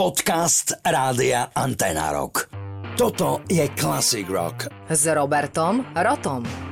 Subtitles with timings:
[0.00, 2.48] Podcast Rádia Antena Rock.
[2.96, 4.72] Toto je Classic Rock.
[4.88, 6.69] S Robertom Rotom.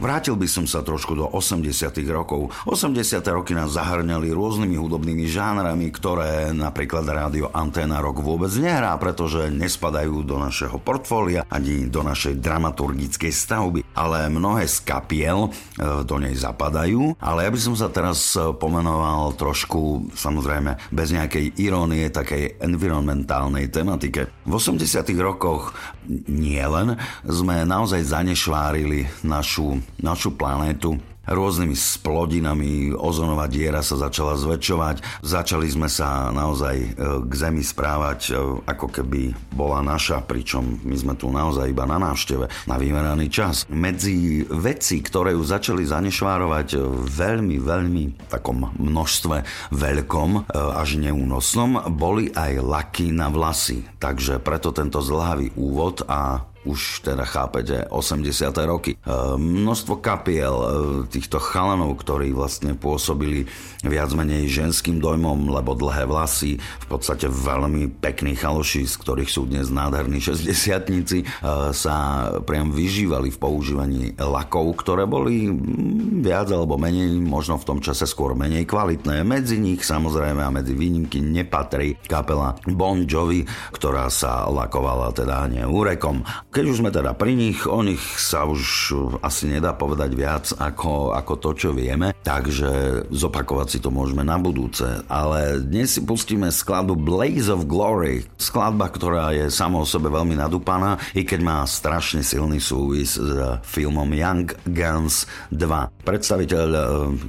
[0.00, 2.48] Vrátil by som sa trošku do 80 rokov.
[2.64, 9.52] 80 roky nás zahrňali rôznymi hudobnými žánrami, ktoré napríklad rádio Anténa Rock vôbec nehrá, pretože
[9.52, 13.84] nespadajú do našeho portfólia ani do našej dramaturgickej stavby.
[13.92, 17.20] Ale mnohé z kapiel e, do nej zapadajú.
[17.20, 24.32] Ale ja by som sa teraz pomenoval trošku, samozrejme, bez nejakej irónie, takej environmentálnej tematike.
[24.48, 24.80] V 80
[25.20, 25.76] rokoch
[26.24, 26.96] nielen
[27.28, 30.98] sme naozaj zanešvárili našu našu planétu
[31.30, 36.88] rôznymi splodinami, ozonová diera sa začala zväčšovať, začali sme sa naozaj e,
[37.28, 38.32] k Zemi správať e,
[38.66, 43.62] ako keby bola naša, pričom my sme tu naozaj iba na návšteve, na vymeraný čas.
[43.70, 49.36] Medzi veci, ktoré ju začali zanešvárovať e, veľmi, veľmi takom množstve
[49.70, 53.86] veľkom až neúnosnom, boli aj laky na vlasy.
[54.02, 58.52] Takže preto tento zlhavý úvod a už teda chápete, 80.
[58.68, 58.92] roky.
[58.92, 58.98] E,
[59.40, 60.66] množstvo kapiel e,
[61.08, 63.48] týchto chalanov, ktorí vlastne pôsobili
[63.80, 69.48] viac menej ženským dojmom, lebo dlhé vlasy, v podstate veľmi pekní chaloši, z ktorých sú
[69.48, 71.24] dnes nádherní 60 e,
[71.72, 71.96] sa
[72.44, 78.04] priam vyžívali v používaní lakov, ktoré boli mm, viac alebo menej, možno v tom čase
[78.04, 79.24] skôr menej kvalitné.
[79.24, 86.20] Medzi nich samozrejme a medzi výnimky nepatrí kapela Bon Jovi, ktorá sa lakovala teda neurekom
[86.50, 88.90] keď už sme teda pri nich, o nich sa už
[89.22, 94.34] asi nedá povedať viac ako, ako to, čo vieme, takže zopakovať si to môžeme na
[94.34, 94.82] budúce.
[95.06, 100.34] Ale dnes si pustíme skladbu Blaze of Glory, skladba, ktorá je sama o sebe veľmi
[100.34, 103.30] nadúpaná, i keď má strašne silný súvis s
[103.62, 106.02] filmom Young Guns 2.
[106.02, 106.84] Predstaviteľ eh,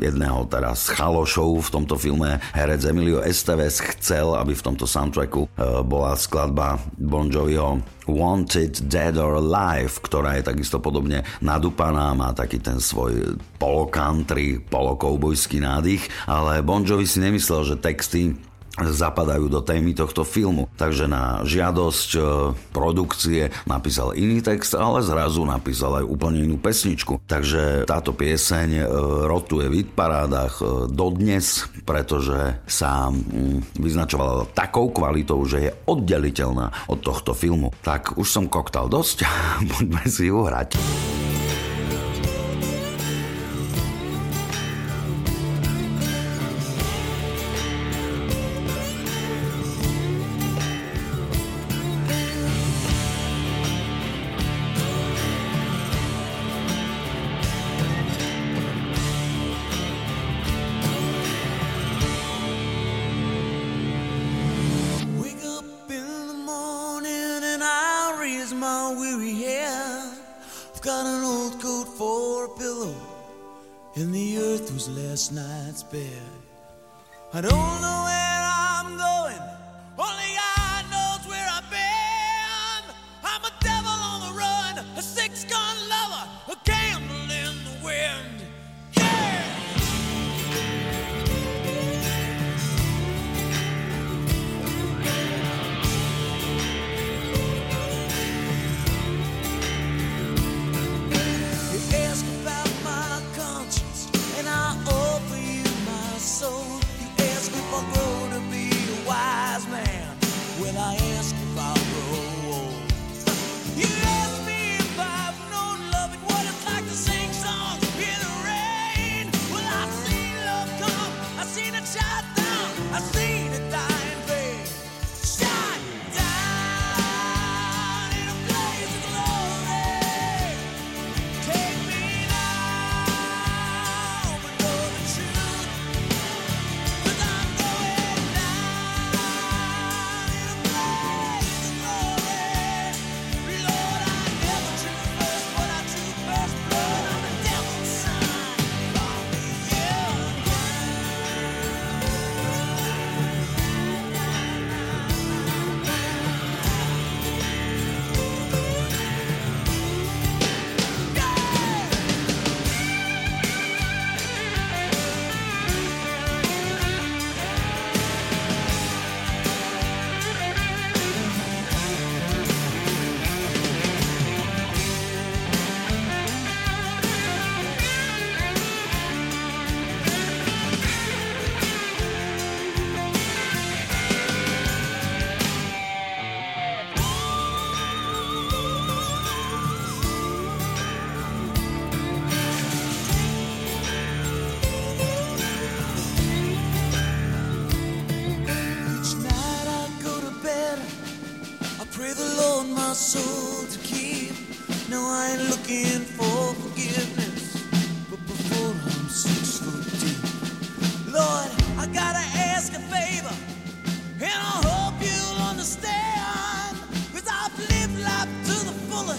[0.09, 5.85] jedného teraz chalošov v tomto filme, herec Emilio Esteves, chcel, aby v tomto soundtracku eh,
[5.85, 12.59] bola skladba Bon Joviho Wanted Dead or Alive, ktorá je takisto podobne nadúpaná, má taký
[12.59, 18.35] ten svoj polo-country, polo-koubojský nádych, ale Bon Jovi si nemyslel, že texty
[18.79, 20.71] zapadajú do témy tohto filmu.
[20.79, 22.21] Takže na žiadosť e,
[22.71, 27.19] produkcie napísal iný text, ale zrazu napísal aj úplne inú pesničku.
[27.27, 28.83] Takže táto pieseň e,
[29.27, 36.99] rotuje v hitparádach e, dodnes, pretože sa mm, vyznačovala takou kvalitou, že je oddeliteľná od
[37.03, 37.75] tohto filmu.
[37.83, 39.27] Tak už som koktal dosť,
[39.75, 40.79] poďme si ju hrať.
[73.95, 76.21] and the earth was last night's bed.
[77.33, 79.20] I don't know where I'm going.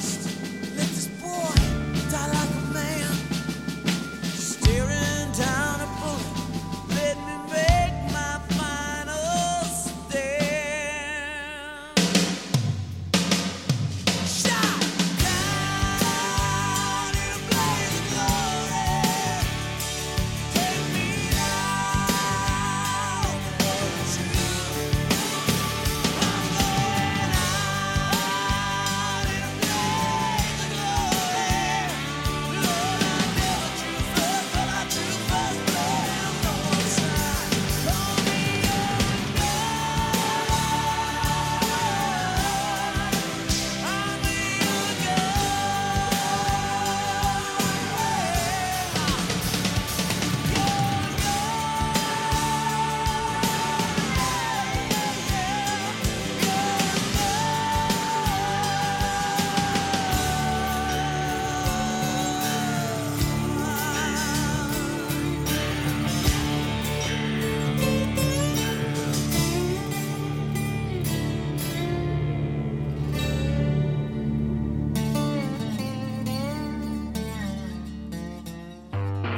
[0.02, 0.31] The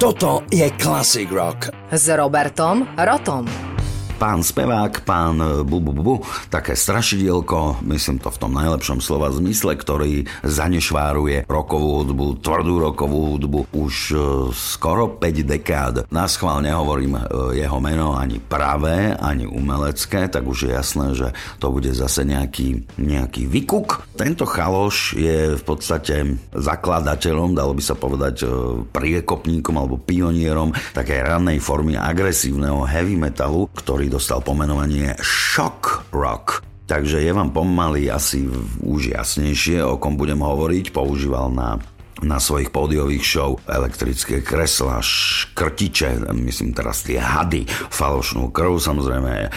[0.04, 1.72] Toto je Classic Rock.
[1.88, 3.73] S Robertom Rotom.
[4.14, 6.14] Pán spevák, pán e, bu, bu, bu,
[6.46, 13.34] také strašidielko, myslím to v tom najlepšom slova zmysle, ktorý zanešváruje rokovú hudbu, tvrdú rokovú
[13.34, 14.16] hudbu už e,
[14.54, 15.94] skoro 5 dekád.
[16.14, 17.22] Na schvál nehovorím e,
[17.58, 21.28] jeho meno ani pravé, ani umelecké, tak už je jasné, že
[21.58, 24.14] to bude zase nejaký, nejaký vykuk.
[24.14, 28.46] Tento chaloš je v podstate zakladateľom, dalo by sa povedať
[28.94, 36.64] priekopníkom alebo pionierom takej rannej formy agresívneho heavy metalu, ktorý dostal pomenovanie shock rock.
[36.84, 38.44] Takže je vám pomaly asi
[38.84, 40.92] už jasnejšie, o kom budem hovoriť.
[40.92, 41.80] Používal na
[42.22, 49.48] na svojich pódiových show elektrické kresla, škrtiče, myslím teraz tie hady, falošnú krv, samozrejme e,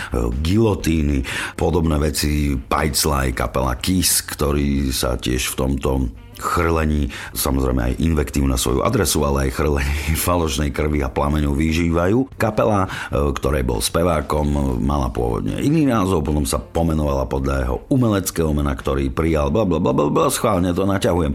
[0.41, 1.21] gilotíny,
[1.53, 5.89] podobné veci, Pajclaj, kapela Kiss, ktorí sa tiež v tomto
[6.37, 12.37] chrlení, samozrejme aj invektív na svoju adresu, ale aj chrlení falošnej krvi a plameňov vyžívajú.
[12.37, 12.89] Kapela, e,
[13.33, 19.09] ktorej bol spevákom, mala pôvodne iný názov, potom sa pomenovala podľa jeho umeleckého mena, ktorý
[19.09, 21.33] prijal, bla bla bla bla, schválne to naťahujem.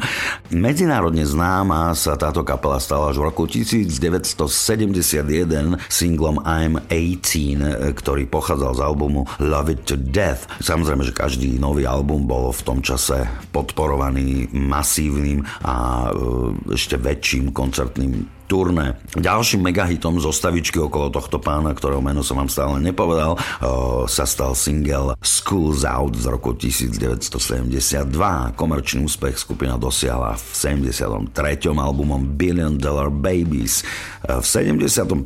[0.54, 8.72] Medzinárodne známa sa táto kapela stala až v roku 1971 singlom I'm 18, ktorý pochádzal
[8.78, 10.46] z albumu Love It To Death.
[10.62, 14.52] Samozrejme, že každý nový album bol v tom čase podporovaný
[14.92, 15.74] masívnym a
[16.04, 19.00] e, ešte väčším koncertným turné.
[19.16, 24.52] Ďalším megahitom zostavičky okolo tohto pána, ktorého meno som vám stále nepovedal, o, sa stal
[24.52, 28.12] single Schools Out z roku 1972.
[28.52, 31.32] Komerčný úspech skupina dosiahla v 73.
[31.72, 33.88] albumom Billion Dollar Babies.
[34.20, 35.16] V 75.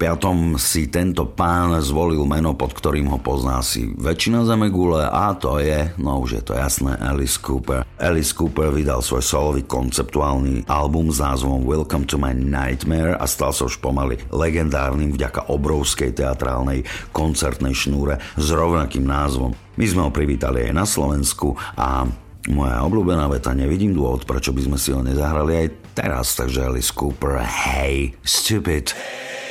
[0.62, 5.90] si tento pán zvolil meno, pod ktorým ho pozná si väčšina zemegule a to je,
[5.98, 7.82] no už je to jasné, Alice Cooper.
[7.98, 13.50] Alice Cooper vydal svoj solový konceptuálny album s názvom Welcome to my Nightmare a stal
[13.56, 19.56] sa už pomaly legendárnym vďaka obrovskej teatrálnej koncertnej šnúre s rovnakým názvom.
[19.80, 22.04] My sme ho privítali aj na Slovensku a
[22.46, 25.66] moja obľúbená veta, nevidím dôvod, prečo by sme si ho nezahrali aj
[25.98, 28.94] teraz, takže Alice Cooper, hey, stupid.
[28.94, 29.45] Hey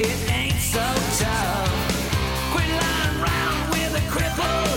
[0.00, 0.80] it ain't so
[1.22, 2.52] tough.
[2.52, 4.69] Quit lying around with a crippled,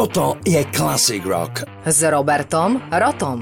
[0.00, 1.68] Toto je Classic Rock.
[1.84, 3.36] S Robertom Rotom.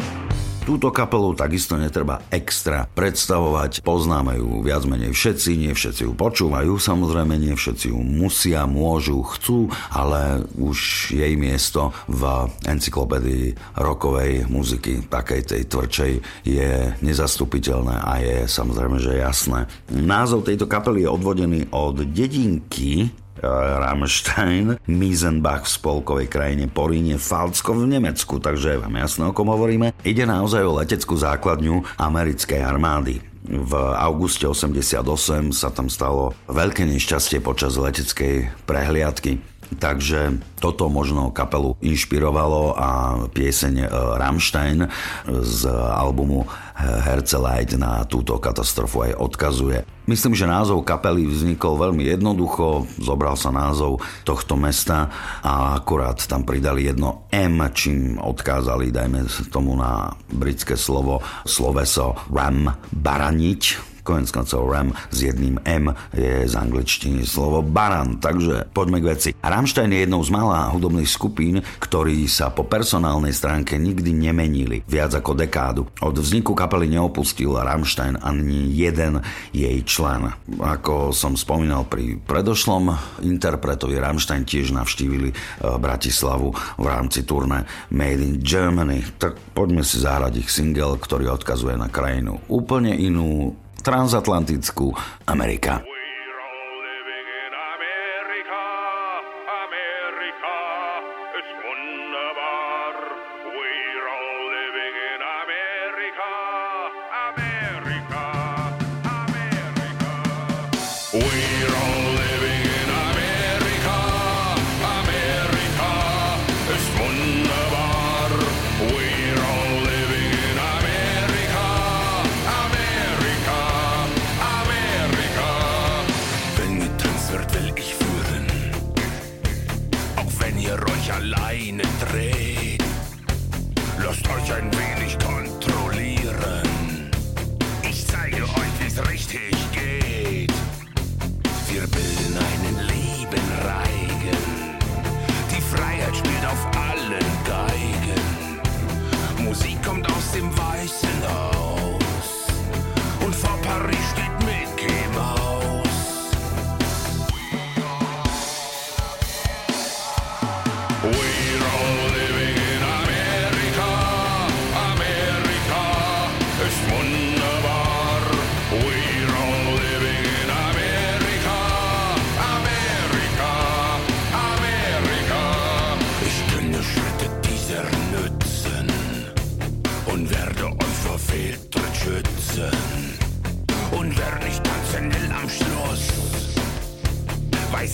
[0.66, 6.74] Túto kapelu takisto netreba extra predstavovať, poznáme ju viac menej všetci, nie všetci ju počúvajú,
[6.82, 15.06] samozrejme nie všetci ju musia, môžu, chcú, ale už jej miesto v encyklopédii rokovej muziky,
[15.06, 16.12] takej tej tvrdšej,
[16.42, 19.70] je nezastupiteľné a je samozrejme, že jasné.
[19.94, 27.98] Názov tejto kapely je odvodený od dedinky Rammstein, Miesenbach v spolkovej krajine Poríne, Falcko v
[27.98, 29.94] Nemecku, takže vám jasné, o kom hovoríme.
[30.02, 33.22] Ide naozaj o leteckú základňu americkej armády.
[33.48, 39.40] V auguste 88 sa tam stalo veľké nešťastie počas leteckej prehliadky.
[39.76, 42.88] Takže toto možno kapelu inšpirovalo a
[43.28, 44.88] pieseň e, Rammstein
[45.28, 45.60] z
[45.92, 46.48] albumu
[46.78, 49.82] Herzeleid na túto katastrofu aj odkazuje.
[50.08, 55.10] Myslím, že názov kapely vznikol veľmi jednoducho, zobral sa názov tohto mesta
[55.42, 62.72] a akurát tam pridali jedno M, čím odkázali, dajme tomu na britské slovo, sloveso ram,
[62.94, 63.62] baraniť,
[64.08, 69.30] konec koncov Ram s jedným M je z angličtiny slovo baran, takže poďme k veci.
[69.44, 75.12] Rammstein je jednou z malá hudobných skupín, ktorí sa po personálnej stránke nikdy nemenili viac
[75.12, 75.84] ako dekádu.
[76.00, 79.20] Od vzniku kapely neopustil Rammstein ani jeden
[79.52, 80.32] jej člen.
[80.56, 82.96] Ako som spomínal pri predošlom
[83.28, 85.36] interpretovi, Rammstein tiež navštívili eh,
[85.76, 89.04] Bratislavu v rámci turné Made in Germany.
[89.20, 94.94] Tak poďme si zahrať ich single, ktorý odkazuje na krajinu úplne inú, transatlantickú
[95.26, 95.97] Amerika.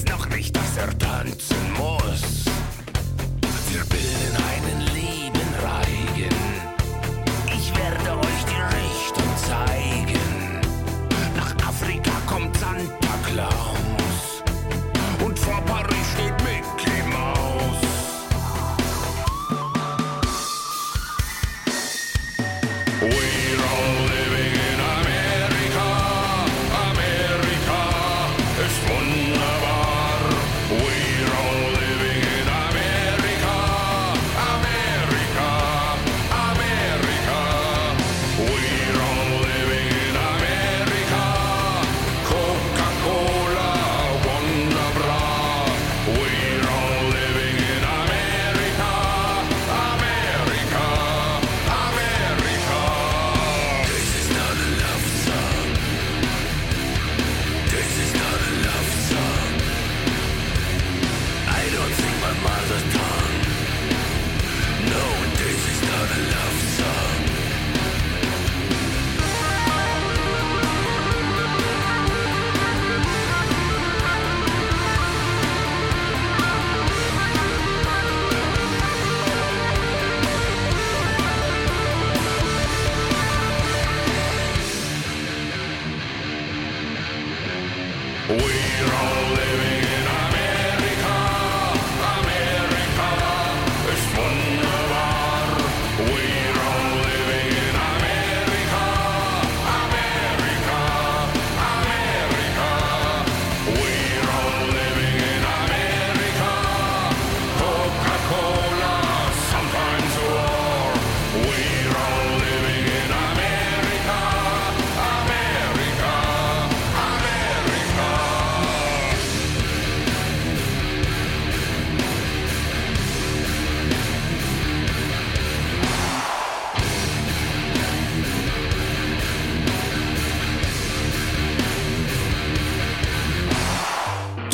[0.02, 0.23] no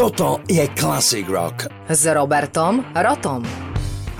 [0.00, 1.68] Toto je Classic Rock.
[1.84, 3.69] S Robertom Rotom.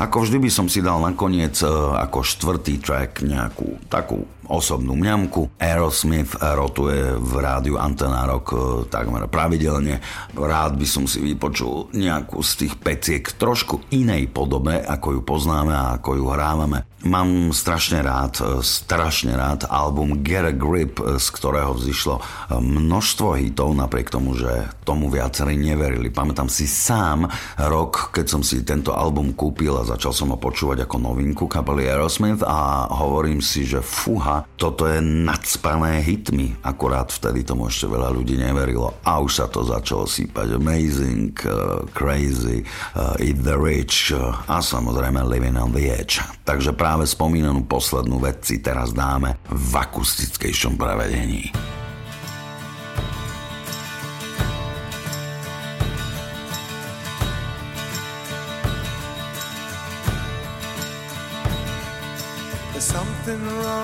[0.01, 1.69] Ako vždy by som si dal nakoniec e,
[2.01, 5.61] ako štvrtý track nejakú takú osobnú mňamku.
[5.63, 8.59] Aerosmith rotuje v rádiu Antena Rock e,
[8.89, 10.01] takmer pravidelne.
[10.33, 15.71] Rád by som si vypočul nejakú z tých peciek trošku inej podobe, ako ju poznáme
[15.77, 16.89] a ako ju hrávame.
[17.05, 22.19] Mám strašne rád, e, strašne rád album Get a Grip, z ktorého vzýšlo
[22.57, 26.11] množstvo hitov, napriek tomu, že tomu viacerí neverili.
[26.11, 30.87] Pamätám si sám rok, keď som si tento album kúpil a začal som ho počúvať
[30.87, 36.55] ako novinku kapely Aerosmith a hovorím si, že fuha, toto je nadspané hitmi.
[36.63, 40.55] Akurát vtedy tomu ešte veľa ľudí neverilo a už sa to začalo sípať.
[40.55, 42.63] Amazing, uh, crazy,
[42.95, 46.23] uh, eat the rich uh, a samozrejme living on the edge.
[46.47, 51.51] Takže práve spomínanú poslednú vec si teraz dáme v akustickejšom prevedení.